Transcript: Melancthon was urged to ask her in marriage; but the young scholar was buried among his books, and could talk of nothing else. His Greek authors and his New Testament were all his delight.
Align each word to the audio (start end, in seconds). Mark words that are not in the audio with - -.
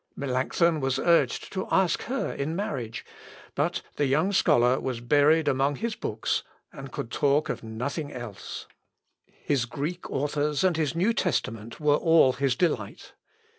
Melancthon 0.15 0.79
was 0.79 0.97
urged 0.97 1.53
to 1.53 1.67
ask 1.69 2.01
her 2.05 2.33
in 2.33 2.55
marriage; 2.55 3.05
but 3.53 3.83
the 3.97 4.07
young 4.07 4.31
scholar 4.31 4.79
was 4.79 4.99
buried 4.99 5.47
among 5.47 5.75
his 5.75 5.93
books, 5.95 6.41
and 6.73 6.91
could 6.91 7.11
talk 7.11 7.49
of 7.49 7.61
nothing 7.61 8.11
else. 8.11 8.65
His 9.27 9.65
Greek 9.65 10.09
authors 10.09 10.63
and 10.63 10.75
his 10.75 10.95
New 10.95 11.13
Testament 11.13 11.79
were 11.79 11.97
all 11.97 12.33
his 12.33 12.55
delight. 12.55 13.13